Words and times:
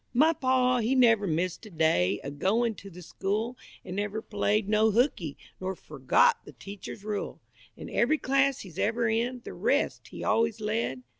My 0.15 0.33
pa, 0.33 0.79
he 0.79 0.95
never 0.95 1.27
missed 1.27 1.67
a 1.67 1.69
day 1.69 2.19
A 2.23 2.31
goin' 2.31 2.73
to 2.73 2.89
the 2.89 3.03
school, 3.03 3.55
An' 3.85 3.97
never 3.97 4.19
played 4.19 4.67
no 4.67 4.89
hookey, 4.89 5.37
nor 5.59 5.75
Forgot 5.75 6.43
the 6.43 6.53
teacher's 6.53 7.03
rule; 7.03 7.39
An' 7.77 7.87
every 7.87 8.17
class 8.17 8.61
he's 8.61 8.79
ever 8.79 9.07
in, 9.07 9.41
The 9.43 9.53
rest 9.53 10.07
he 10.07 10.23
always 10.23 10.59
led. 10.59 11.03